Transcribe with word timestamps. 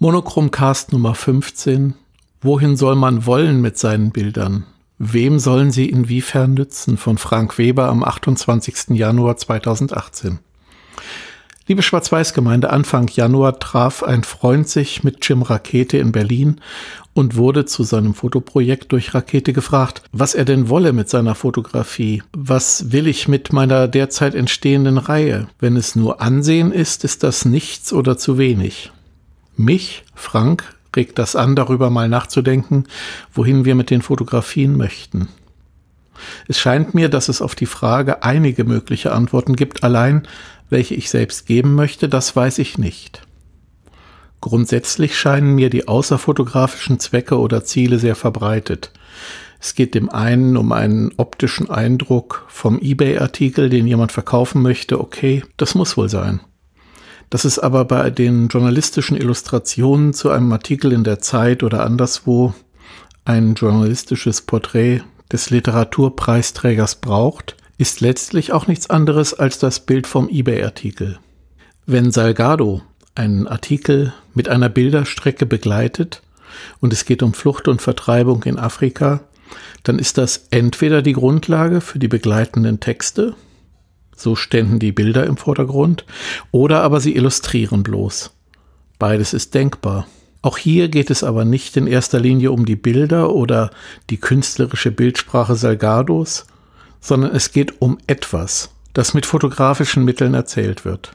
Monochromcast 0.00 0.92
Nummer 0.92 1.16
15. 1.16 1.94
Wohin 2.40 2.76
soll 2.76 2.94
man 2.94 3.26
wollen 3.26 3.60
mit 3.60 3.78
seinen 3.78 4.12
Bildern? 4.12 4.64
Wem 4.98 5.40
sollen 5.40 5.72
sie 5.72 5.88
inwiefern 5.88 6.54
nützen? 6.54 6.96
Von 6.96 7.18
Frank 7.18 7.58
Weber 7.58 7.88
am 7.88 8.04
28. 8.04 8.90
Januar 8.90 9.36
2018. 9.38 10.38
Liebe 11.66 11.82
Schwarz-Weiß-Gemeinde, 11.82 12.70
Anfang 12.70 13.08
Januar 13.08 13.58
traf 13.58 14.04
ein 14.04 14.22
Freund 14.22 14.68
sich 14.68 15.02
mit 15.02 15.28
Jim 15.28 15.42
Rakete 15.42 15.98
in 15.98 16.12
Berlin 16.12 16.60
und 17.12 17.34
wurde 17.34 17.64
zu 17.64 17.82
seinem 17.82 18.14
Fotoprojekt 18.14 18.92
durch 18.92 19.14
Rakete 19.14 19.52
gefragt, 19.52 20.02
was 20.12 20.36
er 20.36 20.44
denn 20.44 20.68
wolle 20.68 20.92
mit 20.92 21.08
seiner 21.08 21.34
Fotografie. 21.34 22.22
Was 22.32 22.92
will 22.92 23.08
ich 23.08 23.26
mit 23.26 23.52
meiner 23.52 23.88
derzeit 23.88 24.36
entstehenden 24.36 24.96
Reihe? 24.96 25.48
Wenn 25.58 25.74
es 25.74 25.96
nur 25.96 26.20
Ansehen 26.20 26.70
ist, 26.70 27.02
ist 27.02 27.24
das 27.24 27.44
nichts 27.44 27.92
oder 27.92 28.16
zu 28.16 28.38
wenig. 28.38 28.92
Mich, 29.58 30.04
Frank, 30.14 30.72
regt 30.94 31.18
das 31.18 31.34
an, 31.34 31.56
darüber 31.56 31.90
mal 31.90 32.08
nachzudenken, 32.08 32.84
wohin 33.32 33.64
wir 33.64 33.74
mit 33.74 33.90
den 33.90 34.02
Fotografien 34.02 34.76
möchten. 34.76 35.28
Es 36.46 36.58
scheint 36.58 36.94
mir, 36.94 37.08
dass 37.08 37.28
es 37.28 37.42
auf 37.42 37.56
die 37.56 37.66
Frage 37.66 38.22
einige 38.22 38.62
mögliche 38.64 39.12
Antworten 39.12 39.56
gibt, 39.56 39.82
allein 39.82 40.26
welche 40.70 40.94
ich 40.94 41.10
selbst 41.10 41.46
geben 41.46 41.74
möchte, 41.74 42.08
das 42.08 42.36
weiß 42.36 42.58
ich 42.58 42.78
nicht. 42.78 43.22
Grundsätzlich 44.40 45.18
scheinen 45.18 45.56
mir 45.56 45.70
die 45.70 45.88
außerfotografischen 45.88 47.00
Zwecke 47.00 47.38
oder 47.38 47.64
Ziele 47.64 47.98
sehr 47.98 48.14
verbreitet. 48.14 48.92
Es 49.60 49.74
geht 49.74 49.94
dem 49.96 50.08
einen 50.08 50.56
um 50.56 50.70
einen 50.70 51.10
optischen 51.16 51.68
Eindruck 51.68 52.44
vom 52.46 52.78
eBay-Artikel, 52.80 53.70
den 53.70 53.88
jemand 53.88 54.12
verkaufen 54.12 54.62
möchte, 54.62 55.00
okay, 55.00 55.42
das 55.56 55.74
muss 55.74 55.96
wohl 55.96 56.08
sein. 56.08 56.40
Dass 57.30 57.44
es 57.44 57.58
aber 57.58 57.84
bei 57.84 58.10
den 58.10 58.48
journalistischen 58.48 59.16
Illustrationen 59.16 60.14
zu 60.14 60.30
einem 60.30 60.50
Artikel 60.52 60.92
in 60.92 61.04
der 61.04 61.18
Zeit 61.18 61.62
oder 61.62 61.84
anderswo 61.84 62.54
ein 63.24 63.54
journalistisches 63.54 64.42
Porträt 64.42 65.02
des 65.30 65.50
Literaturpreisträgers 65.50 66.96
braucht, 66.96 67.56
ist 67.76 68.00
letztlich 68.00 68.52
auch 68.52 68.66
nichts 68.66 68.88
anderes 68.88 69.34
als 69.34 69.58
das 69.58 69.80
Bild 69.80 70.06
vom 70.06 70.28
eBay-Artikel. 70.28 71.18
Wenn 71.86 72.10
Salgado 72.10 72.82
einen 73.14 73.46
Artikel 73.46 74.14
mit 74.34 74.48
einer 74.48 74.68
Bilderstrecke 74.68 75.44
begleitet 75.44 76.22
und 76.80 76.92
es 76.92 77.04
geht 77.04 77.22
um 77.22 77.34
Flucht 77.34 77.68
und 77.68 77.82
Vertreibung 77.82 78.42
in 78.44 78.58
Afrika, 78.58 79.20
dann 79.82 79.98
ist 79.98 80.18
das 80.18 80.46
entweder 80.50 81.02
die 81.02 81.12
Grundlage 81.12 81.80
für 81.80 81.98
die 81.98 82.08
begleitenden 82.08 82.80
Texte 82.80 83.34
so 84.20 84.36
ständen 84.36 84.78
die 84.78 84.92
Bilder 84.92 85.26
im 85.26 85.36
Vordergrund, 85.36 86.04
oder 86.50 86.82
aber 86.82 87.00
sie 87.00 87.14
illustrieren 87.14 87.82
bloß. 87.82 88.32
Beides 88.98 89.32
ist 89.32 89.54
denkbar. 89.54 90.06
Auch 90.42 90.58
hier 90.58 90.88
geht 90.88 91.10
es 91.10 91.24
aber 91.24 91.44
nicht 91.44 91.76
in 91.76 91.86
erster 91.86 92.20
Linie 92.20 92.52
um 92.52 92.64
die 92.64 92.76
Bilder 92.76 93.32
oder 93.34 93.70
die 94.10 94.18
künstlerische 94.18 94.90
Bildsprache 94.90 95.56
Salgados, 95.56 96.46
sondern 97.00 97.34
es 97.34 97.52
geht 97.52 97.80
um 97.80 97.98
etwas, 98.06 98.70
das 98.92 99.14
mit 99.14 99.26
fotografischen 99.26 100.04
Mitteln 100.04 100.34
erzählt 100.34 100.84
wird. 100.84 101.12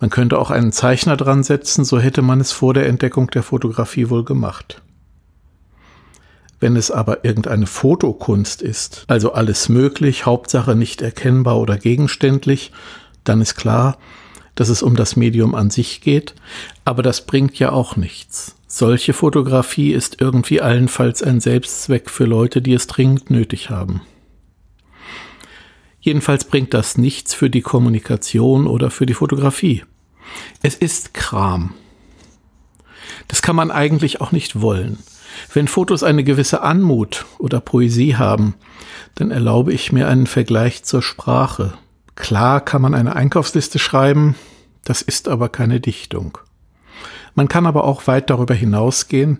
Man 0.00 0.10
könnte 0.10 0.38
auch 0.38 0.50
einen 0.50 0.72
Zeichner 0.72 1.16
dran 1.16 1.42
setzen, 1.42 1.84
so 1.84 1.98
hätte 1.98 2.22
man 2.22 2.40
es 2.40 2.52
vor 2.52 2.74
der 2.74 2.86
Entdeckung 2.86 3.28
der 3.28 3.42
Fotografie 3.42 4.10
wohl 4.10 4.24
gemacht. 4.24 4.82
Wenn 6.60 6.76
es 6.76 6.90
aber 6.90 7.24
irgendeine 7.24 7.66
Fotokunst 7.66 8.62
ist, 8.62 9.04
also 9.06 9.32
alles 9.32 9.68
möglich, 9.68 10.26
Hauptsache 10.26 10.74
nicht 10.74 11.02
erkennbar 11.02 11.58
oder 11.58 11.76
gegenständlich, 11.76 12.72
dann 13.24 13.40
ist 13.40 13.54
klar, 13.54 13.98
dass 14.54 14.68
es 14.68 14.82
um 14.82 14.96
das 14.96 15.14
Medium 15.14 15.54
an 15.54 15.70
sich 15.70 16.00
geht, 16.00 16.34
aber 16.84 17.02
das 17.02 17.26
bringt 17.26 17.58
ja 17.60 17.70
auch 17.70 17.94
nichts. 17.96 18.56
Solche 18.66 19.12
Fotografie 19.12 19.92
ist 19.92 20.20
irgendwie 20.20 20.60
allenfalls 20.60 21.22
ein 21.22 21.40
Selbstzweck 21.40 22.10
für 22.10 22.24
Leute, 22.24 22.60
die 22.60 22.74
es 22.74 22.86
dringend 22.86 23.30
nötig 23.30 23.70
haben. 23.70 24.02
Jedenfalls 26.00 26.44
bringt 26.44 26.74
das 26.74 26.98
nichts 26.98 27.34
für 27.34 27.50
die 27.50 27.60
Kommunikation 27.60 28.66
oder 28.66 28.90
für 28.90 29.06
die 29.06 29.14
Fotografie. 29.14 29.84
Es 30.62 30.74
ist 30.74 31.14
Kram. 31.14 31.74
Das 33.28 33.42
kann 33.42 33.56
man 33.56 33.70
eigentlich 33.70 34.20
auch 34.20 34.32
nicht 34.32 34.60
wollen. 34.60 34.98
Wenn 35.52 35.68
Fotos 35.68 36.02
eine 36.02 36.24
gewisse 36.24 36.62
Anmut 36.62 37.26
oder 37.38 37.60
Poesie 37.60 38.16
haben, 38.16 38.54
dann 39.14 39.30
erlaube 39.30 39.72
ich 39.72 39.92
mir 39.92 40.08
einen 40.08 40.26
Vergleich 40.26 40.84
zur 40.84 41.02
Sprache. 41.02 41.74
Klar 42.14 42.60
kann 42.60 42.82
man 42.82 42.94
eine 42.94 43.16
Einkaufsliste 43.16 43.78
schreiben, 43.78 44.34
das 44.84 45.02
ist 45.02 45.28
aber 45.28 45.48
keine 45.48 45.80
Dichtung. 45.80 46.38
Man 47.34 47.48
kann 47.48 47.66
aber 47.66 47.84
auch 47.84 48.06
weit 48.06 48.30
darüber 48.30 48.54
hinausgehen, 48.54 49.38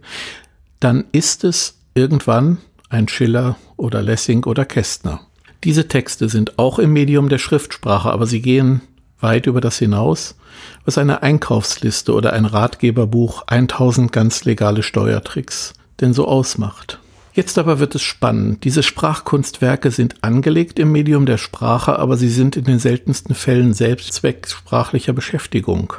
dann 0.81 1.05
ist 1.13 1.45
es 1.45 1.79
irgendwann 1.95 2.59
ein 2.89 3.09
Schiller 3.09 3.57
oder 3.77 4.03
Lessing 4.03 4.45
oder 4.45 4.65
Kästner. 4.65 5.21
Diese 5.65 5.89
Texte 5.89 6.29
sind 6.29 6.59
auch 6.59 6.79
im 6.79 6.93
Medium 6.93 7.29
der 7.29 7.39
Schriftsprache, 7.39 8.11
aber 8.11 8.27
sie 8.27 8.41
gehen 8.41 8.81
weit 9.21 9.47
über 9.47 9.61
das 9.61 9.79
hinaus, 9.79 10.37
was 10.85 10.99
eine 10.99 11.23
Einkaufsliste 11.23 12.13
oder 12.13 12.33
ein 12.33 12.45
Ratgeberbuch 12.45 13.43
1000 13.49 14.13
ganz 14.13 14.45
legale 14.45 14.83
Steuertricks 14.83 15.75
denn 16.01 16.13
so 16.13 16.27
ausmacht. 16.27 17.01
Jetzt 17.33 17.57
aber 17.59 17.79
wird 17.79 17.95
es 17.95 18.03
spannend. 18.03 18.65
Diese 18.65 18.83
Sprachkunstwerke 18.83 19.91
sind 19.91 20.25
angelegt 20.25 20.79
im 20.79 20.91
Medium 20.91 21.25
der 21.25 21.39
Sprache, 21.39 21.99
aber 21.99 22.17
sie 22.17 22.31
sind 22.31 22.57
in 22.57 22.65
den 22.65 22.81
seltensten 22.81 23.35
Fällen 23.35 23.75
selbst 23.75 24.13
Zweck 24.13 24.49
sprachlicher 24.49 25.13
Beschäftigung. 25.13 25.93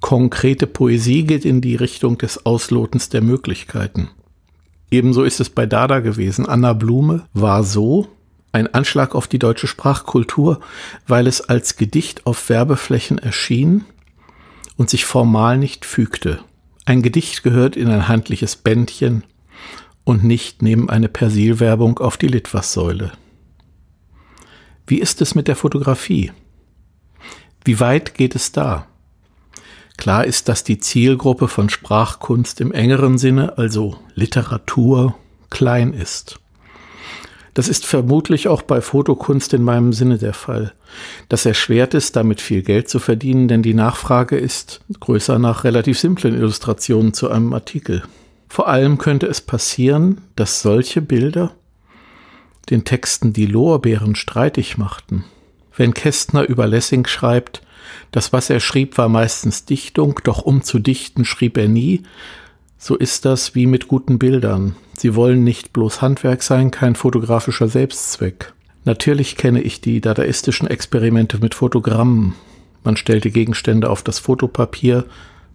Konkrete 0.00 0.66
Poesie 0.66 1.22
geht 1.22 1.44
in 1.44 1.60
die 1.60 1.76
Richtung 1.76 2.18
des 2.18 2.44
Auslotens 2.44 3.10
der 3.10 3.22
Möglichkeiten. 3.22 4.10
Ebenso 4.90 5.22
ist 5.22 5.38
es 5.38 5.48
bei 5.48 5.66
Dada 5.66 6.00
gewesen. 6.00 6.46
Anna 6.46 6.72
Blume 6.72 7.26
war 7.32 7.62
so 7.62 8.08
ein 8.50 8.66
Anschlag 8.74 9.14
auf 9.14 9.28
die 9.28 9.38
deutsche 9.38 9.66
Sprachkultur, 9.68 10.60
weil 11.06 11.26
es 11.26 11.40
als 11.40 11.76
Gedicht 11.76 12.26
auf 12.26 12.48
Werbeflächen 12.48 13.18
erschien 13.18 13.84
und 14.76 14.90
sich 14.90 15.04
formal 15.04 15.56
nicht 15.58 15.84
fügte. 15.84 16.40
Ein 16.84 17.02
Gedicht 17.02 17.42
gehört 17.42 17.76
in 17.76 17.88
ein 17.88 18.08
handliches 18.08 18.56
Bändchen 18.56 19.24
und 20.04 20.24
nicht 20.24 20.62
neben 20.62 20.90
eine 20.90 21.08
Persilwerbung 21.08 21.98
auf 21.98 22.16
die 22.16 22.26
Litwassäule. 22.26 23.12
Wie 24.86 24.98
ist 24.98 25.20
es 25.20 25.34
mit 25.34 25.46
der 25.46 25.56
Fotografie? 25.56 26.32
Wie 27.64 27.78
weit 27.78 28.14
geht 28.14 28.34
es 28.34 28.50
da? 28.50 28.86
Klar 29.96 30.24
ist, 30.24 30.48
dass 30.48 30.64
die 30.64 30.78
Zielgruppe 30.78 31.46
von 31.46 31.70
Sprachkunst 31.70 32.60
im 32.60 32.72
engeren 32.72 33.18
Sinne, 33.18 33.56
also 33.58 33.98
Literatur, 34.14 35.14
klein 35.50 35.92
ist. 35.92 36.41
Das 37.54 37.68
ist 37.68 37.84
vermutlich 37.84 38.48
auch 38.48 38.62
bei 38.62 38.80
Fotokunst 38.80 39.52
in 39.52 39.62
meinem 39.62 39.92
Sinne 39.92 40.16
der 40.16 40.32
Fall. 40.32 40.72
Das 41.28 41.44
erschwert 41.44 41.94
es, 41.94 42.12
damit 42.12 42.40
viel 42.40 42.62
Geld 42.62 42.88
zu 42.88 42.98
verdienen, 42.98 43.46
denn 43.48 43.62
die 43.62 43.74
Nachfrage 43.74 44.38
ist 44.38 44.80
größer 45.00 45.38
nach 45.38 45.64
relativ 45.64 45.98
simplen 45.98 46.34
Illustrationen 46.34 47.12
zu 47.12 47.30
einem 47.30 47.52
Artikel. 47.52 48.02
Vor 48.48 48.68
allem 48.68 48.98
könnte 48.98 49.26
es 49.26 49.40
passieren, 49.40 50.22
dass 50.36 50.62
solche 50.62 51.02
Bilder 51.02 51.52
den 52.70 52.84
Texten 52.84 53.32
die 53.32 53.46
Lorbeeren 53.46 54.14
streitig 54.14 54.78
machten. 54.78 55.24
Wenn 55.76 55.94
Kästner 55.94 56.42
über 56.48 56.66
Lessing 56.66 57.06
schreibt, 57.06 57.62
das, 58.10 58.32
was 58.32 58.50
er 58.50 58.60
schrieb, 58.60 58.98
war 58.98 59.08
meistens 59.08 59.64
Dichtung, 59.64 60.20
doch 60.24 60.42
um 60.42 60.62
zu 60.62 60.78
dichten 60.78 61.24
schrieb 61.24 61.56
er 61.56 61.68
nie, 61.68 62.02
so 62.82 62.96
ist 62.96 63.24
das 63.24 63.54
wie 63.54 63.66
mit 63.66 63.86
guten 63.86 64.18
Bildern. 64.18 64.74
Sie 64.98 65.14
wollen 65.14 65.44
nicht 65.44 65.72
bloß 65.72 66.02
Handwerk 66.02 66.42
sein, 66.42 66.72
kein 66.72 66.96
fotografischer 66.96 67.68
Selbstzweck. 67.68 68.52
Natürlich 68.84 69.36
kenne 69.36 69.62
ich 69.62 69.80
die 69.80 70.00
dadaistischen 70.00 70.66
Experimente 70.66 71.38
mit 71.38 71.54
Fotogrammen. 71.54 72.34
Man 72.82 72.96
stellte 72.96 73.30
Gegenstände 73.30 73.88
auf 73.88 74.02
das 74.02 74.18
Fotopapier, 74.18 75.04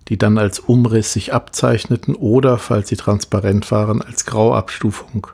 die 0.07 0.17
dann 0.17 0.37
als 0.37 0.59
Umriss 0.59 1.11
sich 1.11 1.33
abzeichneten 1.33 2.15
oder, 2.15 2.57
falls 2.59 2.87
sie 2.87 2.95
transparent 2.95 3.71
waren, 3.71 4.01
als 4.01 4.25
Grauabstufung. 4.25 5.27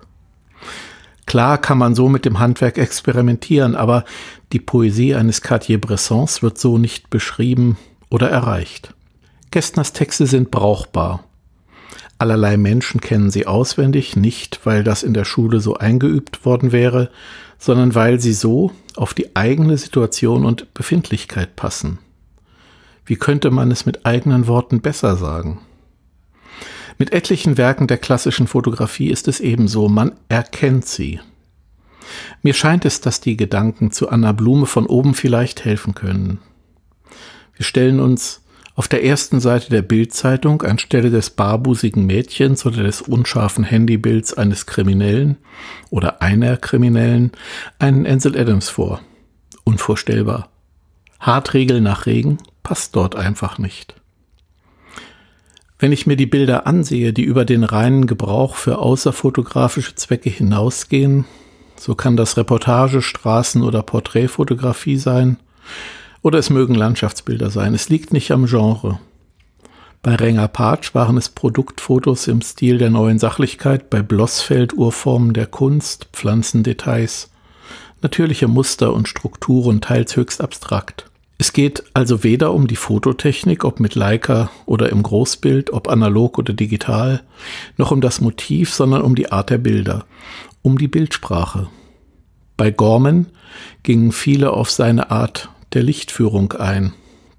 Klar 1.28 1.60
kann 1.60 1.78
man 1.78 1.94
so 1.94 2.10
mit 2.10 2.26
dem 2.26 2.40
Handwerk 2.40 2.80
experimentieren, 2.80 3.76
aber 3.76 4.04
die 4.52 4.60
Poesie 4.60 5.14
eines 5.14 5.44
Cartier-Bressons 5.44 6.42
wird 6.42 6.58
so 6.58 6.80
nicht 6.80 7.12
beschrieben 7.12 7.78
oder 8.10 8.32
erreicht. 8.32 8.96
Kästners 9.52 9.94
Texte 9.94 10.26
sind 10.26 10.50
brauchbar. 10.50 11.24
Allerlei 12.24 12.56
Menschen 12.56 13.02
kennen 13.02 13.32
sie 13.32 13.48
auswendig, 13.48 14.16
nicht 14.16 14.62
weil 14.64 14.86
das 14.86 15.04
in 15.04 15.14
der 15.14 15.26
Schule 15.26 15.60
so 15.60 15.76
eingeübt 15.76 16.46
worden 16.46 16.72
wäre, 16.72 17.10
sondern 17.60 17.96
weil 17.96 18.22
sie 18.22 18.32
so 18.32 18.72
auf 18.96 19.14
die 19.14 19.36
eigene 19.36 19.78
Situation 19.78 20.46
und 20.46 20.74
Befindlichkeit 20.74 21.58
passen. 21.58 22.00
Wie 23.06 23.18
könnte 23.18 23.52
man 23.52 23.72
es 23.72 23.86
mit 23.86 24.06
eigenen 24.06 24.48
Worten 24.48 24.80
besser 24.80 25.18
sagen? 25.18 25.60
Mit 26.98 27.12
etlichen 27.12 27.58
Werken 27.58 27.88
der 27.88 27.98
klassischen 27.98 28.48
Fotografie 28.48 29.10
ist 29.10 29.28
es 29.28 29.42
ebenso, 29.42 29.90
man 29.90 30.14
erkennt 30.30 30.86
sie. 30.86 31.20
Mir 32.42 32.54
scheint 32.54 32.86
es, 32.86 33.02
dass 33.02 33.20
die 33.20 33.36
Gedanken 33.36 33.92
zu 33.92 34.08
Anna 34.08 34.32
Blume 34.32 34.66
von 34.66 34.86
oben 34.86 35.14
vielleicht 35.14 35.66
helfen 35.66 35.94
können. 35.94 36.40
Wir 37.54 37.66
stellen 37.66 38.00
uns 38.00 38.43
Auf 38.76 38.88
der 38.88 39.04
ersten 39.04 39.40
Seite 39.40 39.70
der 39.70 39.84
Bildzeitung 39.84 40.64
anstelle 40.64 41.12
des 41.12 41.30
barbusigen 41.30 42.08
Mädchens 42.08 42.66
oder 42.66 42.82
des 42.82 43.02
unscharfen 43.04 43.64
Handybilds 43.64 44.34
eines 44.34 44.66
Kriminellen 44.66 45.38
oder 45.92 46.24
einer 46.24 46.58
Kriminellen 46.58 47.32
einen 47.78 48.08
Ansel 48.08 48.36
Adams 48.36 48.70
vor. 48.70 49.02
Unvorstellbar. 49.64 50.50
Hartregel 51.20 51.82
nach 51.82 52.08
Regen 52.08 52.40
passt 52.64 52.96
dort 52.96 53.16
einfach 53.16 53.60
nicht. 53.60 53.96
Wenn 55.78 55.92
ich 55.92 56.08
mir 56.08 56.16
die 56.16 56.26
Bilder 56.26 56.66
ansehe, 56.66 57.14
die 57.14 57.24
über 57.24 57.46
den 57.46 57.64
reinen 57.64 58.08
Gebrauch 58.08 58.56
für 58.56 58.80
außerfotografische 58.80 59.96
Zwecke 59.96 60.32
hinausgehen, 60.32 61.26
so 61.76 61.94
kann 61.94 62.18
das 62.18 62.38
Reportage, 62.38 63.02
Straßen- 63.02 63.64
oder 63.64 63.84
Porträtfotografie 63.84 64.98
sein, 64.98 65.38
oder 66.24 66.40
es 66.40 66.50
mögen 66.50 66.74
Landschaftsbilder 66.74 67.52
sein. 67.52 67.76
Es 67.76 67.90
liegt 67.90 68.12
nicht 68.12 68.32
am 68.32 68.48
Genre. 68.48 69.00
Bei 70.02 70.16
Renger 70.16 70.48
Patsch 70.48 70.96
waren 70.96 71.18
es 71.18 71.30
Produktfotos 71.30 72.28
im 72.28 72.42
Stil 72.42 72.78
der 72.78 72.90
neuen 72.90 73.20
Sachlichkeit, 73.20 73.90
bei 73.90 74.02
Blossfeld 74.02 74.74
Urformen 74.74 75.34
der 75.34 75.46
Kunst, 75.46 76.08
Pflanzendetails, 76.12 77.30
natürliche 78.02 78.48
Muster 78.48 78.94
und 78.94 79.08
Strukturen, 79.08 79.80
teils 79.80 80.16
höchst 80.16 80.42
abstrakt. 80.42 81.10
Es 81.38 81.52
geht 81.52 81.84
also 81.94 82.24
weder 82.24 82.54
um 82.54 82.68
die 82.68 82.76
Fototechnik, 82.76 83.66
ob 83.66 83.80
mit 83.80 83.96
Leica 83.96 84.50
oder 84.66 84.90
im 84.90 85.04
Großbild, 85.04 85.72
ob 85.72 85.90
analog 85.90 86.38
oder 86.38 86.54
digital, 86.54 87.24
noch 87.78 87.92
um 87.92 88.02
das 88.02 88.22
Motiv, 88.22 88.74
sondern 88.74 89.02
um 89.02 89.16
die 89.16 89.32
Art 89.32 89.50
der 89.50 89.58
Bilder, 89.58 90.06
um 90.62 90.78
die 90.78 90.88
Bildsprache. 90.88 91.68
Bei 92.56 92.72
Gorman 92.72 93.28
gingen 93.84 94.12
viele 94.12 94.52
auf 94.52 94.70
seine 94.70 95.12
Art 95.12 95.50
der 95.74 95.84
Lichtführung 95.84 96.54
ein, 96.54 96.94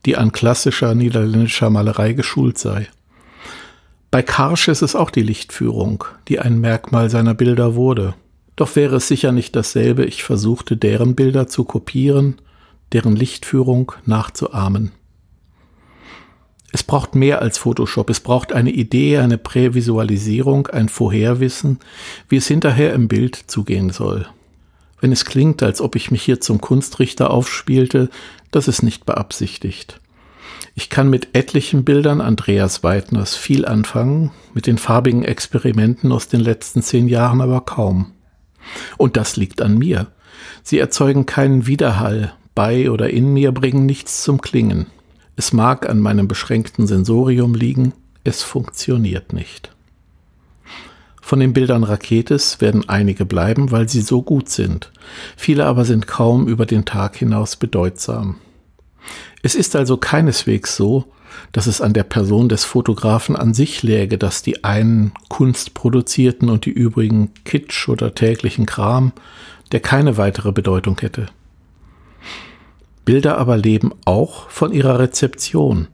die 0.07 0.17
an 0.17 0.33
klassischer 0.33 0.95
niederländischer 0.95 1.71
Malerei 1.71 2.13
geschult 2.13 2.59
sei. 2.59 2.89
Bei 4.11 4.23
Karsch 4.23 4.69
ist 4.69 4.83
es 4.83 4.95
auch 4.95 5.11
die 5.11 5.23
Lichtführung, 5.23 6.05
die 6.29 6.39
ein 6.39 6.61
Merkmal 6.61 7.11
seiner 7.11 7.35
Bilder 7.35 7.75
wurde. 7.75 8.15
Doch 8.57 8.77
wäre 8.77 8.97
es 8.97 9.09
sicher 9.09 9.33
nicht 9.33 9.57
dasselbe, 9.57 10.05
ich 10.05 10.23
versuchte 10.23 10.77
deren 10.77 11.17
Bilder 11.17 11.49
zu 11.49 11.65
kopieren, 11.65 12.37
deren 12.93 13.17
Lichtführung 13.17 13.93
nachzuahmen. 14.05 14.93
Es 16.71 16.83
braucht 16.83 17.15
mehr 17.15 17.41
als 17.41 17.59
Photoshop, 17.59 18.11
es 18.11 18.21
braucht 18.21 18.53
eine 18.53 18.71
Idee, 18.71 19.19
eine 19.19 19.39
Prävisualisierung, 19.39 20.67
ein 20.69 20.89
Vorherwissen, 20.89 21.79
wie 22.29 22.37
es 22.37 22.49
hinterher 22.49 22.93
im 22.95 23.07
Bild 23.09 23.37
zugehen 23.37 23.91
soll. 23.91 24.27
Wenn 25.05 25.13
es 25.13 25.27
klingt, 25.27 25.63
als 25.63 25.83
ob 25.83 25.97
ich 25.97 26.11
mich 26.11 26.23
hier 26.23 26.41
zum 26.41 26.63
Kunstrichter 26.63 27.31
aufspielte, 27.31 28.09
das 28.51 28.69
ist 28.69 28.83
nicht 28.83 29.05
beabsichtigt. 29.05 30.01
Ich 30.75 30.89
kann 30.89 31.11
mit 31.11 31.37
etlichen 31.37 31.85
Bildern 31.85 32.23
Andreas 32.23 32.83
Weidners 32.83 33.37
viel 33.37 33.67
anfangen, 33.67 34.31
mit 34.55 34.67
den 34.67 34.79
farbigen 34.79 35.23
Experimenten 35.23 36.11
aus 36.11 36.29
den 36.29 36.41
letzten 36.41 36.81
zehn 36.81 37.07
Jahren 37.07 37.43
aber 37.43 37.61
kaum. 37.61 38.13
Und 38.97 39.19
das 39.19 39.37
liegt 39.37 39.61
an 39.61 39.77
mir. 39.77 40.07
Sie 40.63 40.79
erzeugen 40.79 41.27
keinen 41.27 41.67
Widerhall, 41.67 42.33
bei 42.55 42.91
oder 42.91 43.11
in 43.11 43.31
mir 43.31 43.53
bringen 43.53 43.85
nichts 43.85 44.23
zum 44.23 44.41
Klingen. 44.41 44.87
Es 45.37 45.53
mag 45.53 45.87
an 45.87 46.01
meinem 46.01 46.29
beschränkten 46.29 46.87
Sensorium 46.87 47.55
liegen, 47.55 47.93
es 48.25 48.43
funktioniert 48.43 49.35
nicht. 49.35 49.74
Von 51.25 51.41
den 51.41 51.55
Bildern 51.55 51.85
Raketes 51.85 52.61
werden 52.61 52.87
einige 52.87 53.25
bleiben, 53.25 53.71
weil 53.71 53.89
sie 53.89 54.03
so 54.03 54.21
gut 54.21 54.51
sind. 54.51 54.93
Viele 55.39 55.65
aber 55.65 55.87
sind 55.87 56.07
kaum 56.07 56.47
über 56.47 56.67
den 56.67 56.85
Tag 56.85 57.17
hinaus 57.17 57.57
bedeutsam. 57.57 58.37
Es 59.43 59.55
ist 59.55 59.75
also 59.75 59.97
keineswegs 59.97 60.77
so, 60.77 61.07
dass 61.51 61.67
es 61.67 61.81
an 61.81 61.95
der 61.95 62.03
Person 62.03 62.51
des 62.51 62.67
Fotografen 62.67 63.37
an 63.37 63.55
sich 63.55 63.83
läge, 63.83 64.19
dass 64.19 64.43
die 64.43 64.65
einen 64.65 65.15
Kunst 65.31 65.73
produzierten 65.73 66.51
und 66.51 66.67
die 66.67 66.73
übrigen 66.73 67.33
Kitsch 67.45 67.89
oder 67.89 68.15
täglichen 68.15 68.67
Kram, 68.67 69.13
der 69.73 69.81
keine 69.81 70.19
weitere 70.19 70.53
Bedeutung 70.53 71.01
hätte. 71.01 71.29
Bilder 73.07 73.39
aber 73.39 73.57
leben 73.57 73.93
auch 74.05 74.51
von 74.51 74.73
ihrer 74.73 74.99
Rezeption, 74.99 75.89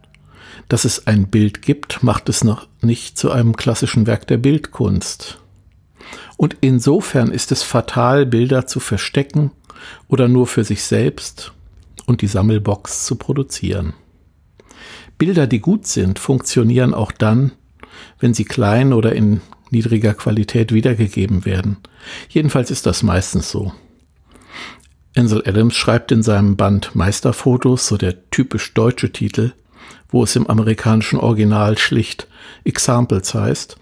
dass 0.69 0.85
es 0.85 1.07
ein 1.07 1.29
Bild 1.29 1.63
gibt, 1.63 2.03
macht 2.03 2.29
es 2.29 2.45
noch 2.45 2.67
nicht 2.81 3.19
zu 3.19 3.31
einem 3.31 3.57
klassischen 3.57 4.07
Werk 4.07 4.27
der 4.27 4.39
Bildkunst. 4.39 5.39
Und 6.37 6.57
insofern 6.61 7.31
ist 7.31 7.53
es 7.53 7.63
fatal, 7.63 8.27
Bilder 8.27 8.67
zu 8.67 8.81
verstecken 8.81 9.51
oder 10.09 10.29
nur 10.29 10.47
für 10.47 10.65
sich 10.65 10.83
selbst 10.83 11.53
und 12.07 12.23
die 12.23 12.27
Sammelbox 12.27 13.05
zu 13.05 13.17
produzieren. 13.17 13.95
Bilder, 15.19 15.47
die 15.47 15.61
gut 15.61 15.87
sind, 15.87 16.19
funktionieren 16.19 16.95
auch 16.95 17.13
dann, 17.13 17.53
wenn 18.19 18.33
sie 18.33 18.45
klein 18.45 18.93
oder 18.93 19.15
in 19.15 19.43
niedriger 19.71 20.15
Qualität 20.15 20.73
wiedergegeben 20.73 21.45
werden. 21.45 21.77
Jedenfalls 22.29 22.71
ist 22.71 22.87
das 22.87 23.03
meistens 23.03 23.51
so. 23.51 23.73
Ansel 25.17 25.43
Adams 25.47 25.75
schreibt 25.75 26.13
in 26.13 26.23
seinem 26.23 26.57
Band 26.57 26.95
Meisterfotos, 26.95 27.87
so 27.87 27.97
der 27.97 28.31
typisch 28.31 28.75
deutsche 28.75 29.13
Titel, 29.13 29.53
wo 30.09 30.23
es 30.25 30.37
im 30.37 30.49
amerikanischen 30.49 31.19
Original 31.19 31.79
schlicht 31.79 32.27
Examples 32.65 33.35
heißt, 33.35 33.77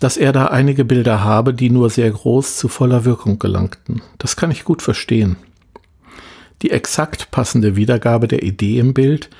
dass 0.00 0.16
er 0.16 0.32
da 0.32 0.46
einige 0.46 0.84
Bilder 0.84 1.24
habe, 1.24 1.52
die 1.52 1.70
nur 1.70 1.90
sehr 1.90 2.10
groß 2.10 2.56
zu 2.56 2.68
voller 2.68 3.04
Wirkung 3.04 3.38
gelangten. 3.38 4.02
Das 4.18 4.36
kann 4.36 4.50
ich 4.50 4.64
gut 4.64 4.82
verstehen. 4.82 5.36
Die 6.62 6.70
exakt 6.70 7.30
passende 7.30 7.76
Wiedergabe 7.76 8.28
der 8.28 8.42
Idee 8.42 8.78
im 8.78 8.94
Bild 8.94 9.30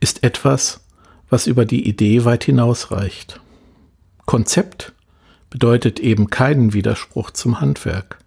ist 0.00 0.22
etwas, 0.22 0.80
was 1.28 1.46
über 1.46 1.64
die 1.64 1.88
Idee 1.88 2.24
weit 2.24 2.44
hinausreicht. 2.44 3.40
Konzept 4.26 4.92
bedeutet 5.50 6.00
eben 6.00 6.30
keinen 6.30 6.72
Widerspruch 6.72 7.30
zum 7.30 7.60
Handwerk. 7.60 8.18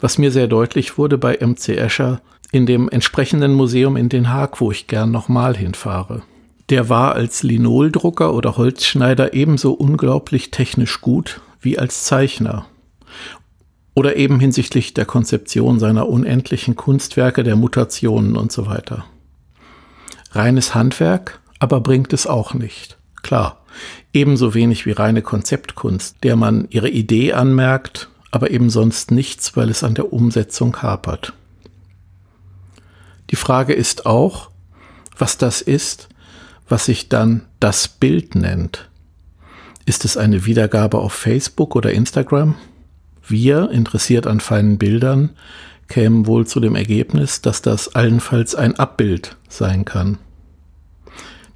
Was 0.00 0.18
mir 0.18 0.30
sehr 0.30 0.46
deutlich 0.46 0.98
wurde 0.98 1.18
bei 1.18 1.38
MC 1.40 1.70
Escher 1.70 2.20
in 2.54 2.66
dem 2.66 2.88
entsprechenden 2.88 3.54
Museum 3.54 3.96
in 3.96 4.08
Den 4.08 4.32
Haag, 4.32 4.60
wo 4.60 4.70
ich 4.70 4.86
gern 4.86 5.10
nochmal 5.10 5.56
hinfahre 5.56 6.22
der 6.70 6.88
war 6.88 7.14
als 7.14 7.42
Linoldrucker 7.42 8.32
oder 8.34 8.56
Holzschneider 8.56 9.34
ebenso 9.34 9.72
unglaublich 9.72 10.50
technisch 10.50 11.00
gut 11.00 11.40
wie 11.60 11.78
als 11.78 12.04
Zeichner. 12.04 12.66
Oder 13.94 14.16
eben 14.16 14.40
hinsichtlich 14.40 14.94
der 14.94 15.04
Konzeption 15.04 15.78
seiner 15.78 16.08
unendlichen 16.08 16.74
Kunstwerke, 16.74 17.44
der 17.44 17.56
Mutationen 17.56 18.36
und 18.36 18.50
so 18.50 18.66
weiter. 18.66 19.04
Reines 20.32 20.74
Handwerk 20.74 21.40
aber 21.60 21.80
bringt 21.80 22.12
es 22.12 22.26
auch 22.26 22.54
nicht. 22.54 22.98
Klar, 23.22 23.64
ebenso 24.12 24.52
wenig 24.52 24.84
wie 24.84 24.92
reine 24.92 25.22
Konzeptkunst, 25.22 26.16
der 26.22 26.36
man 26.36 26.66
ihre 26.70 26.90
Idee 26.90 27.32
anmerkt, 27.32 28.08
aber 28.32 28.50
eben 28.50 28.68
sonst 28.68 29.12
nichts, 29.12 29.56
weil 29.56 29.70
es 29.70 29.84
an 29.84 29.94
der 29.94 30.12
Umsetzung 30.12 30.82
hapert. 30.82 31.32
Die 33.34 33.40
Frage 33.40 33.72
ist 33.72 34.06
auch, 34.06 34.50
was 35.18 35.38
das 35.38 35.60
ist, 35.60 36.08
was 36.68 36.84
sich 36.84 37.08
dann 37.08 37.42
das 37.58 37.88
Bild 37.88 38.36
nennt. 38.36 38.88
Ist 39.86 40.04
es 40.04 40.16
eine 40.16 40.46
Wiedergabe 40.46 40.98
auf 40.98 41.14
Facebook 41.14 41.74
oder 41.74 41.90
Instagram? 41.90 42.54
Wir, 43.26 43.70
interessiert 43.72 44.28
an 44.28 44.38
feinen 44.38 44.78
Bildern, 44.78 45.30
kämen 45.88 46.28
wohl 46.28 46.46
zu 46.46 46.60
dem 46.60 46.76
Ergebnis, 46.76 47.42
dass 47.42 47.60
das 47.60 47.96
allenfalls 47.96 48.54
ein 48.54 48.76
Abbild 48.76 49.36
sein 49.48 49.84
kann. 49.84 50.18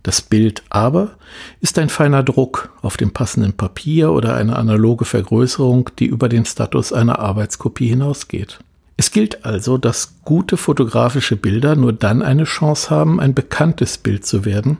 Das 0.02 0.20
Bild 0.20 0.64
aber 0.70 1.12
ist 1.60 1.78
ein 1.78 1.90
feiner 1.90 2.24
Druck 2.24 2.72
auf 2.82 2.96
dem 2.96 3.12
passenden 3.12 3.52
Papier 3.52 4.10
oder 4.10 4.34
eine 4.34 4.56
analoge 4.56 5.04
Vergrößerung, 5.04 5.90
die 6.00 6.06
über 6.06 6.28
den 6.28 6.44
Status 6.44 6.92
einer 6.92 7.20
Arbeitskopie 7.20 7.86
hinausgeht. 7.86 8.58
Es 9.00 9.12
gilt 9.12 9.44
also, 9.46 9.78
dass 9.78 10.16
gute 10.24 10.56
fotografische 10.56 11.36
Bilder 11.36 11.76
nur 11.76 11.92
dann 11.92 12.20
eine 12.20 12.42
Chance 12.42 12.90
haben, 12.90 13.20
ein 13.20 13.32
bekanntes 13.32 13.96
Bild 13.96 14.26
zu 14.26 14.44
werden, 14.44 14.78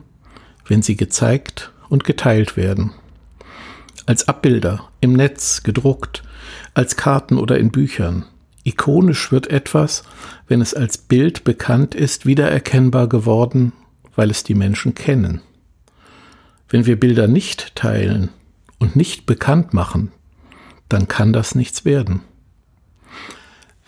wenn 0.67 0.81
sie 0.81 0.97
gezeigt 0.97 1.71
und 1.87 2.03
geteilt 2.03 2.57
werden. 2.57 2.91
Als 4.05 4.27
Abbilder, 4.27 4.89
im 4.99 5.13
Netz, 5.13 5.63
gedruckt, 5.63 6.23
als 6.73 6.97
Karten 6.97 7.37
oder 7.37 7.57
in 7.59 7.71
Büchern. 7.71 8.25
Ikonisch 8.63 9.31
wird 9.31 9.47
etwas, 9.47 10.03
wenn 10.49 10.59
es 10.59 10.73
als 10.73 10.97
Bild 10.97 11.45
bekannt 11.45 11.95
ist, 11.95 12.25
wiedererkennbar 12.25 13.07
geworden, 13.07 13.71
weil 14.17 14.29
es 14.29 14.43
die 14.43 14.53
Menschen 14.53 14.95
kennen. 14.95 15.39
Wenn 16.67 16.85
wir 16.85 16.99
Bilder 16.99 17.29
nicht 17.29 17.73
teilen 17.75 18.31
und 18.79 18.97
nicht 18.97 19.25
bekannt 19.25 19.73
machen, 19.73 20.11
dann 20.89 21.07
kann 21.07 21.31
das 21.31 21.55
nichts 21.55 21.85
werden. 21.85 22.19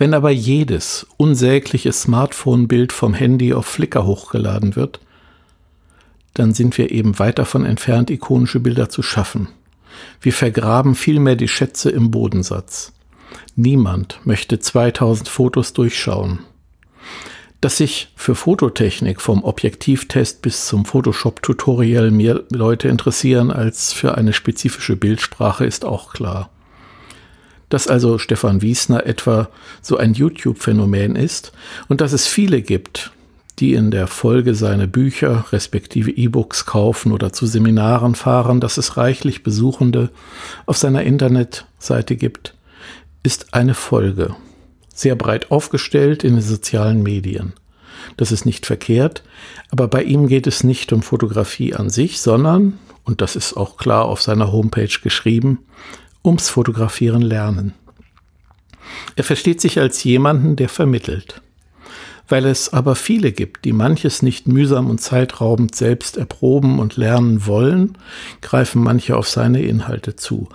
Wenn 0.02 0.16
aber 0.16 0.32
jedes 0.32 1.06
unsägliche 1.18 1.94
Smartphone-Bild 1.94 2.92
vom 2.92 3.14
Handy 3.14 3.54
auf 3.54 3.68
Flickr 3.68 4.04
hochgeladen 4.04 4.76
wird, 4.76 5.00
dann 6.34 6.56
sind 6.56 6.76
wir 6.80 6.90
eben 6.90 7.20
weit 7.20 7.38
davon 7.38 7.66
entfernt, 7.66 8.10
ikonische 8.10 8.60
Bilder 8.60 8.90
zu 8.90 9.04
schaffen. 9.04 9.50
Wir 10.20 10.34
vergraben 10.34 10.96
vielmehr 10.96 11.36
die 11.36 11.48
Schätze 11.48 11.92
im 11.92 12.10
Bodensatz. 12.10 12.94
Niemand 13.56 14.20
möchte 14.24 14.58
2000 14.58 15.30
Fotos 15.30 15.74
durchschauen. 15.74 16.40
Dass 17.62 17.78
sich 17.78 18.12
für 18.16 18.34
Fototechnik 18.34 19.22
vom 19.22 19.44
Objektivtest 19.44 20.42
bis 20.42 20.66
zum 20.66 20.84
Photoshop-Tutorial 20.86 22.10
mehr 22.10 22.42
Leute 22.50 22.88
interessieren 22.88 23.52
als 23.52 23.94
für 23.94 24.18
eine 24.18 24.34
spezifische 24.34 24.96
Bildsprache, 24.96 25.64
ist 25.64 25.86
auch 25.86 26.12
klar. 26.12 26.50
Dass 27.72 27.88
also 27.88 28.20
Stefan 28.20 28.62
Wiesner 28.62 29.08
etwa 29.08 29.50
so 29.82 29.98
ein 29.98 30.14
YouTube-Phänomen 30.14 31.16
ist 31.16 31.54
und 31.88 32.02
dass 32.02 32.14
es 32.14 32.28
viele 32.28 32.62
gibt, 32.62 33.12
die 33.58 33.74
in 33.74 33.92
der 33.92 34.08
Folge 34.08 34.56
seine 34.56 34.88
Bücher 34.88 35.46
respektive 35.52 36.12
E-Books 36.12 36.66
kaufen 36.66 37.12
oder 37.12 37.32
zu 37.32 37.46
Seminaren 37.46 38.14
fahren, 38.14 38.60
dass 38.60 38.78
es 38.78 38.98
reichlich 38.98 39.42
Besuchende 39.42 40.10
auf 40.66 40.78
seiner 40.78 41.04
Internetseite 41.04 42.16
gibt, 42.16 42.56
ist 43.24 43.54
eine 43.54 43.74
Folge 43.74 44.36
sehr 44.94 45.16
breit 45.16 45.50
aufgestellt 45.50 46.24
in 46.24 46.34
den 46.34 46.44
sozialen 46.44 47.02
Medien. 47.02 47.54
Das 48.18 48.32
ist 48.32 48.46
nicht 48.46 48.66
verkehrt, 48.66 49.24
aber 49.70 49.88
bei 49.88 50.04
ihm 50.04 50.28
geht 50.28 50.48
es 50.48 50.64
nicht 50.64 50.92
um 50.92 51.02
Fotografie 51.02 51.74
an 51.74 51.90
sich, 51.90 52.20
sondern, 52.20 52.80
und 53.04 53.22
das 53.22 53.36
ist 53.36 53.56
auch 53.56 53.78
klar 53.78 54.06
auf 54.06 54.22
seiner 54.22 54.52
Homepage 54.52 55.00
geschrieben, 55.02 55.60
ums 56.24 56.50
Fotografieren 56.50 57.22
lernen. 57.22 57.74
Er 59.16 59.24
versteht 59.24 59.62
sich 59.62 59.80
als 59.80 60.04
jemanden, 60.04 60.56
der 60.56 60.70
vermittelt. 60.70 61.42
Weil 62.28 62.46
es 62.46 62.72
aber 62.72 62.96
viele 62.96 63.32
gibt, 63.32 63.66
die 63.66 63.74
manches 63.74 64.22
nicht 64.22 64.48
mühsam 64.48 64.90
und 64.90 65.02
zeitraubend 65.02 65.76
selbst 65.76 66.18
erproben 66.18 66.80
und 66.80 66.96
lernen 66.96 67.46
wollen, 67.46 67.98
greifen 68.42 68.82
manche 68.82 69.18
auf 69.18 69.28
seine 69.28 69.62
Inhalte 69.62 70.16
zu. 70.16 70.48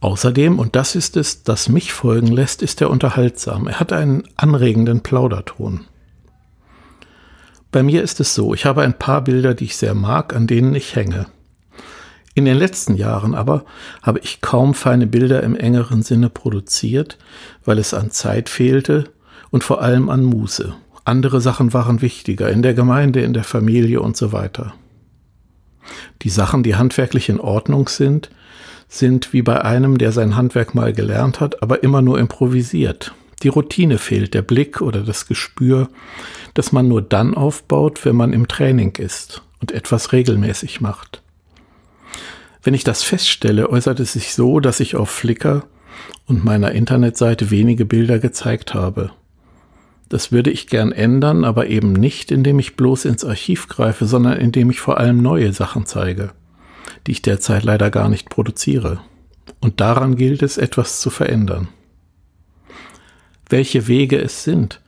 Außerdem, 0.00 0.58
und 0.58 0.76
das 0.76 0.94
ist 0.94 1.16
es, 1.16 1.42
das 1.42 1.68
mich 1.68 1.92
folgen 1.92 2.28
lässt, 2.28 2.62
ist 2.62 2.80
er 2.80 2.90
unterhaltsam. 2.90 3.66
Er 3.66 3.80
hat 3.80 3.92
einen 3.92 4.22
anregenden 4.36 5.00
Plauderton. 5.00 5.86
Bei 7.72 7.82
mir 7.82 8.02
ist 8.02 8.18
es 8.20 8.34
so, 8.34 8.54
ich 8.54 8.64
habe 8.64 8.82
ein 8.82 8.98
paar 8.98 9.22
Bilder, 9.22 9.54
die 9.54 9.64
ich 9.64 9.76
sehr 9.76 9.94
mag, 9.94 10.34
an 10.34 10.46
denen 10.46 10.74
ich 10.74 10.96
hänge. 10.96 11.26
In 12.34 12.44
den 12.44 12.56
letzten 12.56 12.94
Jahren 12.94 13.34
aber 13.34 13.64
habe 14.02 14.20
ich 14.20 14.40
kaum 14.40 14.74
feine 14.74 15.06
Bilder 15.06 15.42
im 15.42 15.56
engeren 15.56 16.02
Sinne 16.02 16.30
produziert, 16.30 17.18
weil 17.64 17.78
es 17.78 17.92
an 17.92 18.10
Zeit 18.10 18.48
fehlte 18.48 19.04
und 19.50 19.64
vor 19.64 19.82
allem 19.82 20.08
an 20.08 20.24
Muße. 20.24 20.74
Andere 21.04 21.40
Sachen 21.40 21.72
waren 21.72 22.02
wichtiger, 22.02 22.50
in 22.50 22.62
der 22.62 22.74
Gemeinde, 22.74 23.22
in 23.22 23.32
der 23.32 23.44
Familie 23.44 24.00
und 24.00 24.16
so 24.16 24.32
weiter. 24.32 24.74
Die 26.22 26.30
Sachen, 26.30 26.62
die 26.62 26.76
handwerklich 26.76 27.28
in 27.28 27.40
Ordnung 27.40 27.88
sind, 27.88 28.30
sind 28.88 29.32
wie 29.32 29.42
bei 29.42 29.64
einem, 29.64 29.98
der 29.98 30.12
sein 30.12 30.36
Handwerk 30.36 30.74
mal 30.74 30.92
gelernt 30.92 31.40
hat, 31.40 31.62
aber 31.62 31.82
immer 31.82 32.02
nur 32.02 32.18
improvisiert. 32.18 33.14
Die 33.42 33.48
Routine 33.48 33.98
fehlt, 33.98 34.34
der 34.34 34.42
Blick 34.42 34.80
oder 34.80 35.02
das 35.02 35.26
Gespür, 35.26 35.88
das 36.54 36.72
man 36.72 36.88
nur 36.88 37.00
dann 37.00 37.34
aufbaut, 37.34 38.04
wenn 38.04 38.16
man 38.16 38.32
im 38.32 38.48
Training 38.48 38.96
ist 38.96 39.42
und 39.60 39.72
etwas 39.72 40.12
regelmäßig 40.12 40.80
macht. 40.80 41.22
Wenn 42.62 42.74
ich 42.74 42.84
das 42.84 43.02
feststelle, 43.02 43.70
äußert 43.70 44.00
es 44.00 44.12
sich 44.12 44.34
so, 44.34 44.60
dass 44.60 44.80
ich 44.80 44.96
auf 44.96 45.10
Flickr 45.10 45.64
und 46.26 46.44
meiner 46.44 46.72
Internetseite 46.72 47.50
wenige 47.50 47.84
Bilder 47.84 48.18
gezeigt 48.18 48.74
habe. 48.74 49.12
Das 50.08 50.32
würde 50.32 50.50
ich 50.50 50.66
gern 50.66 50.92
ändern, 50.92 51.44
aber 51.44 51.68
eben 51.68 51.92
nicht, 51.92 52.32
indem 52.32 52.58
ich 52.58 52.76
bloß 52.76 53.04
ins 53.04 53.24
Archiv 53.24 53.68
greife, 53.68 54.06
sondern 54.06 54.38
indem 54.38 54.70
ich 54.70 54.80
vor 54.80 54.98
allem 54.98 55.22
neue 55.22 55.52
Sachen 55.52 55.86
zeige 55.86 56.32
die 57.06 57.12
ich 57.12 57.22
derzeit 57.22 57.64
leider 57.64 57.90
gar 57.90 58.08
nicht 58.08 58.28
produziere. 58.28 59.00
Und 59.60 59.80
daran 59.80 60.16
gilt 60.16 60.42
es, 60.42 60.58
etwas 60.58 61.00
zu 61.00 61.10
verändern. 61.10 61.68
Welche 63.48 63.88
Wege 63.88 64.18
es 64.20 64.44
sind, 64.44 64.80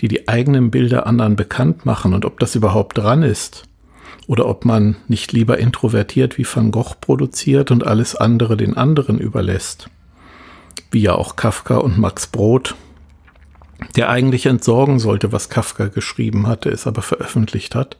die 0.00 0.08
die 0.08 0.28
eigenen 0.28 0.70
Bilder 0.70 1.06
anderen 1.06 1.36
bekannt 1.36 1.84
machen 1.84 2.14
und 2.14 2.24
ob 2.24 2.40
das 2.40 2.54
überhaupt 2.54 2.98
dran 2.98 3.22
ist, 3.22 3.64
oder 4.26 4.46
ob 4.46 4.64
man 4.64 4.96
nicht 5.08 5.32
lieber 5.32 5.58
introvertiert 5.58 6.38
wie 6.38 6.46
Van 6.46 6.70
Gogh 6.70 6.94
produziert 7.00 7.70
und 7.70 7.86
alles 7.86 8.16
andere 8.16 8.56
den 8.56 8.76
anderen 8.76 9.18
überlässt, 9.18 9.88
wie 10.90 11.00
ja 11.00 11.14
auch 11.14 11.36
Kafka 11.36 11.76
und 11.76 11.98
Max 11.98 12.26
Brod, 12.26 12.74
der 13.94 14.08
eigentlich 14.08 14.46
entsorgen 14.46 14.98
sollte, 14.98 15.32
was 15.32 15.48
Kafka 15.48 15.86
geschrieben 15.86 16.46
hatte, 16.46 16.70
es 16.70 16.86
aber 16.86 17.02
veröffentlicht 17.02 17.74
hat, 17.74 17.96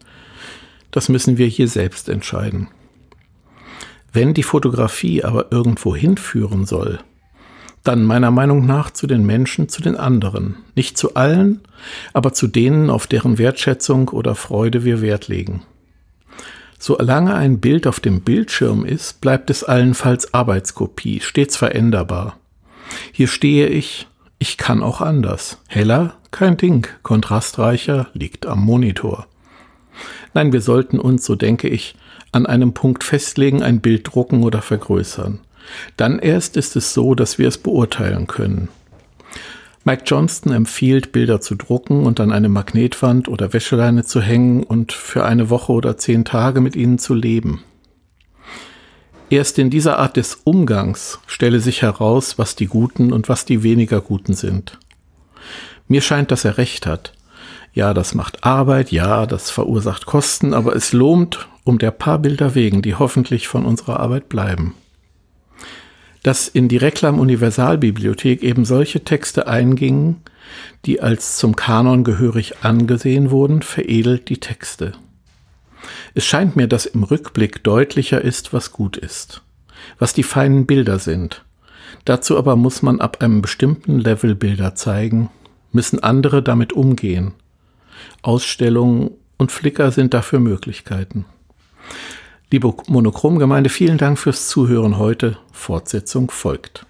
das 0.91 1.09
müssen 1.09 1.39
wir 1.39 1.47
hier 1.47 1.69
selbst 1.69 2.09
entscheiden. 2.09 2.69
Wenn 4.13 4.33
die 4.33 4.43
Fotografie 4.43 5.23
aber 5.23 5.53
irgendwo 5.53 5.95
hinführen 5.95 6.65
soll, 6.65 7.01
dann 7.87 8.05
meiner 8.05 8.31
Meinung 8.31 8.67
nach 8.67 8.91
zu 8.91 9.07
den 9.07 9.25
Menschen, 9.25 9.69
zu 9.69 9.81
den 9.81 9.95
anderen. 9.95 10.57
Nicht 10.75 10.99
zu 10.99 11.15
allen, 11.15 11.61
aber 12.13 12.33
zu 12.33 12.49
denen, 12.49 12.91
auf 12.91 13.07
deren 13.07 13.39
Wertschätzung 13.39 14.09
oder 14.09 14.35
Freude 14.35 14.85
wir 14.85 15.03
Wert 15.03 15.29
legen. 15.29 15.63
Solange 16.79 17.35
ein 17.35 17.59
Bild 17.61 17.87
auf 17.87 18.01
dem 18.01 18.21
Bildschirm 18.21 18.85
ist, 18.85 19.21
bleibt 19.21 19.51
es 19.51 19.65
allenfalls 19.65 20.35
Arbeitskopie, 20.35 21.21
stets 21.21 21.57
veränderbar. 21.57 22.37
Hier 23.13 23.29
stehe 23.29 23.69
ich, 23.69 24.07
ich 24.39 24.57
kann 24.57 24.83
auch 24.83 25.01
anders. 25.01 25.59
Heller, 25.69 26.17
kein 26.31 26.57
Ding, 26.57 26.87
kontrastreicher, 27.03 28.09
liegt 28.13 28.47
am 28.47 28.61
Monitor. 28.61 29.27
Nein, 30.35 30.53
wir 30.53 30.61
sollten 30.61 30.99
uns, 30.99 31.25
so 31.25 31.35
denke 31.35 31.69
ich, 31.69 31.95
an 32.33 32.45
einem 32.45 32.75
Punkt 32.75 33.05
festlegen, 33.05 33.63
ein 33.63 33.81
Bild 33.81 34.15
drucken 34.15 34.43
oder 34.43 34.61
vergrößern. 34.61 35.41
Dann 35.97 36.19
erst 36.19 36.57
ist 36.57 36.77
es 36.77 36.93
so, 36.93 37.15
dass 37.15 37.39
wir 37.39 37.49
es 37.49 37.59
beurteilen 37.59 38.27
können. 38.27 38.69
Mike 39.87 40.03
Johnston 40.05 40.53
empfiehlt, 40.53 41.13
Bilder 41.13 41.41
zu 41.41 41.55
drucken 41.55 42.07
und 42.07 42.19
an 42.19 42.33
eine 42.33 42.49
Magnetwand 42.49 43.29
oder 43.29 43.53
Wäscheleine 43.53 44.05
zu 44.05 44.21
hängen 44.21 44.65
und 44.65 44.93
für 44.93 45.25
eine 45.25 45.49
Woche 45.49 45.71
oder 45.71 45.97
zehn 45.97 46.25
Tage 46.25 46.61
mit 46.61 46.75
ihnen 46.75 46.99
zu 46.99 47.15
leben. 47.15 47.63
Erst 49.31 49.61
in 49.61 49.71
dieser 49.71 50.01
Art 50.01 50.17
des 50.17 50.41
Umgangs 50.43 51.21
stelle 51.29 51.61
sich 51.61 51.83
heraus, 51.83 52.37
was 52.37 52.57
die 52.57 52.67
Guten 52.67 53.13
und 53.13 53.29
was 53.29 53.45
die 53.45 53.63
weniger 53.63 54.01
Guten 54.01 54.35
sind. 54.35 54.81
Mir 55.87 56.01
scheint, 56.01 56.33
dass 56.33 56.45
er 56.45 56.59
recht 56.59 56.85
hat. 56.85 57.13
Ja, 57.73 57.95
das 57.95 58.13
macht 58.13 58.43
Arbeit, 58.43 58.91
ja, 58.91 59.25
das 59.25 59.51
verursacht 59.51 60.05
Kosten, 60.05 60.53
aber 60.53 60.75
es 60.75 60.93
lohnt 60.93 61.49
um 61.63 61.79
der 61.79 61.93
paar 61.93 62.19
Bilder 62.19 62.57
wegen, 62.57 62.83
die 62.83 62.97
hoffentlich 62.97 63.47
von 63.47 63.65
unserer 63.65 64.01
Arbeit 64.01 64.29
bleiben. 64.29 64.75
Dass 66.27 66.49
in 66.49 66.67
die 66.67 66.77
Reklam 66.77 67.21
Universalbibliothek 67.21 68.43
eben 68.43 68.65
solche 68.65 69.05
Texte 69.05 69.47
eingingen, 69.47 70.23
die 70.85 71.01
als 71.01 71.37
zum 71.37 71.55
Kanon 71.55 72.03
gehörig 72.03 72.65
angesehen 72.65 73.31
wurden, 73.31 73.63
veredelt 73.63 74.29
die 74.29 74.41
Texte. 74.41 74.95
Es 76.15 76.27
scheint 76.27 76.57
mir, 76.57 76.67
dass 76.67 76.85
im 76.85 77.05
Rückblick 77.05 77.63
deutlicher 77.63 78.21
ist, 78.21 78.53
was 78.53 78.73
gut 78.73 78.97
ist, 78.97 79.43
was 80.01 80.15
die 80.15 80.25
feinen 80.25 80.67
Bilder 80.67 80.99
sind. 80.99 81.45
Dazu 82.05 82.37
aber 82.37 82.57
muss 82.57 82.83
man 82.83 83.01
ab 83.01 83.23
einem 83.23 83.41
bestimmten 83.41 84.01
Level 84.01 84.35
Bilder 84.35 84.75
zeigen, 84.75 85.31
müssen 85.71 86.03
andere 86.03 86.43
damit 86.43 86.73
umgehen. 86.73 87.35
Ausstellungen 88.23 89.13
und 89.37 89.53
Flickr 89.53 89.93
sind 89.93 90.13
dafür 90.13 90.41
Möglichkeiten. 90.41 91.25
Liebe 92.49 92.73
Monochromgemeinde, 92.87 93.69
vielen 93.71 93.99
Dank 93.99 94.21
fürs 94.21 94.49
Zuhören 94.49 94.99
heute. 94.99 95.37
Fortsetzung 95.51 96.31
folgt. 96.31 96.87